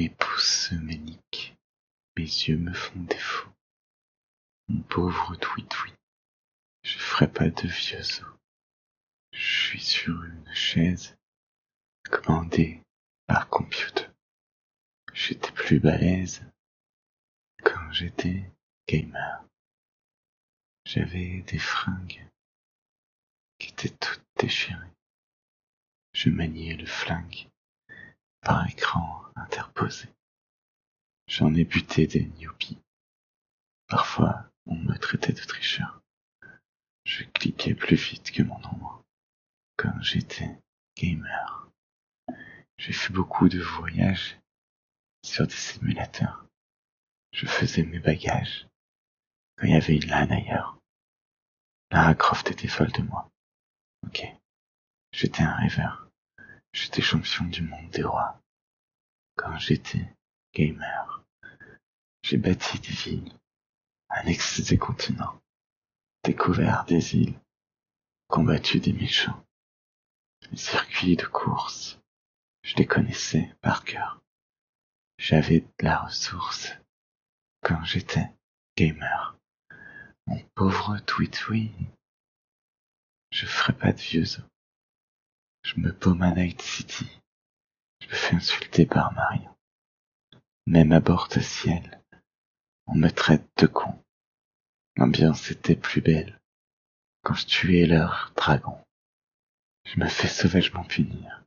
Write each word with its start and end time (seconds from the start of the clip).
Mes 0.00 0.08
pouces 0.08 0.72
me 0.72 0.94
niquent, 0.94 1.54
mes 2.16 2.22
yeux 2.22 2.56
me 2.56 2.72
font 2.72 3.00
défaut. 3.00 3.50
Mon 4.68 4.80
pauvre 4.84 5.36
Tweet-Tweet, 5.36 5.94
je 6.82 6.96
ferai 6.96 7.30
pas 7.30 7.50
de 7.50 7.68
vieux 7.68 7.98
os. 7.98 8.22
Je 9.34 9.66
suis 9.66 9.82
sur 9.82 10.24
une 10.24 10.54
chaise, 10.54 11.18
commandée 12.04 12.80
par 13.26 13.50
computer. 13.50 14.06
J'étais 15.12 15.52
plus 15.52 15.80
balèze 15.80 16.46
quand 17.62 17.92
j'étais 17.92 18.50
gamer. 18.88 19.44
J'avais 20.86 21.42
des 21.42 21.58
fringues 21.58 22.26
qui 23.58 23.68
étaient 23.68 23.94
toutes 23.98 24.24
déchirées. 24.38 24.94
Je 26.14 26.30
maniais 26.30 26.76
le 26.76 26.86
flingue 26.86 27.50
par 28.40 28.66
écran 28.66 29.19
J'en 31.26 31.54
ai 31.54 31.64
buté 31.64 32.06
des 32.06 32.26
newbies. 32.38 32.78
Parfois, 33.88 34.50
on 34.66 34.74
me 34.74 34.96
traitait 34.98 35.32
de 35.32 35.40
tricheur. 35.40 36.02
Je 37.04 37.24
cliquais 37.24 37.74
plus 37.74 37.96
vite 37.96 38.30
que 38.30 38.42
mon 38.42 38.56
ombre 38.56 39.02
quand 39.76 40.00
j'étais 40.02 40.58
gamer. 40.96 41.68
J'ai 42.78 42.92
fait 42.92 43.12
beaucoup 43.12 43.48
de 43.48 43.60
voyages 43.60 44.38
sur 45.24 45.46
des 45.46 45.54
simulateurs. 45.54 46.44
Je 47.32 47.46
faisais 47.46 47.82
mes 47.82 48.00
bagages 48.00 48.66
quand 49.56 49.66
il 49.66 49.72
y 49.72 49.76
avait 49.76 49.96
une 49.96 50.08
LAN 50.08 50.30
ailleurs. 50.30 50.78
Lara 51.90 52.14
Croft 52.14 52.50
était 52.50 52.68
folle 52.68 52.92
de 52.92 53.02
moi. 53.02 53.30
Ok. 54.06 54.24
J'étais 55.12 55.42
un 55.42 55.54
rêveur. 55.54 56.08
J'étais 56.72 57.02
champion 57.02 57.46
du 57.46 57.62
monde 57.62 57.90
des 57.90 58.04
rois. 58.04 58.39
Quand 59.42 59.56
j'étais 59.56 60.06
gamer, 60.54 61.24
j'ai 62.22 62.36
bâti 62.36 62.78
des 62.78 62.92
villes, 62.92 63.32
annexé 64.10 64.62
des 64.64 64.76
continents, 64.76 65.40
découvert 66.24 66.84
des 66.84 67.16
îles, 67.16 67.40
combattu 68.28 68.80
des 68.80 68.92
méchants. 68.92 69.42
Les 70.50 70.58
circuits 70.58 71.16
de 71.16 71.24
course, 71.24 71.98
je 72.64 72.76
les 72.76 72.86
connaissais 72.86 73.56
par 73.62 73.84
cœur. 73.84 74.20
J'avais 75.16 75.60
de 75.60 75.84
la 75.84 76.00
ressource 76.00 76.72
quand 77.62 77.82
j'étais 77.82 78.30
gamer. 78.76 79.38
Mon 80.26 80.38
pauvre 80.54 80.98
Tweet-Tweet, 81.06 81.72
je 83.30 83.46
ferai 83.46 83.72
pas 83.72 83.92
de 83.94 84.00
vieux 84.00 84.22
os. 84.22 84.42
Je 85.64 85.80
me 85.80 85.94
paume 85.94 86.20
à 86.20 86.32
Night 86.32 86.60
City. 86.60 87.19
Me 88.10 88.14
fais 88.16 88.34
insulter 88.34 88.86
par 88.86 89.12
Marion. 89.12 89.56
Même 90.66 90.90
à 90.90 90.98
bord 90.98 91.28
de 91.28 91.38
ciel, 91.40 92.02
on 92.86 92.96
me 92.96 93.08
traite 93.08 93.48
de 93.56 93.68
con. 93.68 94.02
L'ambiance 94.96 95.52
était 95.52 95.76
plus 95.76 96.00
belle 96.00 96.40
quand 97.22 97.34
je 97.34 97.46
tuais 97.46 97.86
leur 97.86 98.32
dragon. 98.36 98.76
Je 99.84 100.00
me 100.00 100.08
fais 100.08 100.26
sauvagement 100.26 100.82
punir 100.82 101.44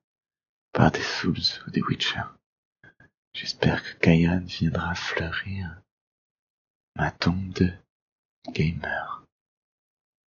par 0.72 0.90
des 0.92 1.04
Souls 1.04 1.36
ou 1.68 1.72
des 1.72 1.82
Witcher. 1.82 2.24
J'espère 3.34 3.84
que 3.84 4.00
Kayan 4.00 4.46
viendra 4.46 4.96
fleurir 4.96 5.82
ma 6.96 7.12
tombe 7.12 7.52
de 7.54 7.74
gamer. 8.54 9.13